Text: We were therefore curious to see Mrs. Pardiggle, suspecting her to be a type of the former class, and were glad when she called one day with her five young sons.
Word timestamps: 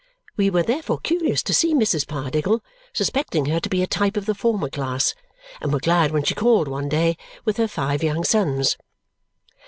We 0.35 0.49
were 0.49 0.63
therefore 0.63 0.97
curious 0.97 1.43
to 1.43 1.53
see 1.53 1.75
Mrs. 1.75 2.07
Pardiggle, 2.07 2.63
suspecting 2.91 3.45
her 3.45 3.59
to 3.59 3.69
be 3.69 3.83
a 3.83 3.85
type 3.85 4.17
of 4.17 4.25
the 4.25 4.33
former 4.33 4.67
class, 4.67 5.13
and 5.61 5.71
were 5.71 5.79
glad 5.79 6.09
when 6.09 6.23
she 6.23 6.33
called 6.33 6.67
one 6.67 6.89
day 6.89 7.17
with 7.45 7.57
her 7.57 7.67
five 7.67 8.01
young 8.01 8.23
sons. 8.23 8.77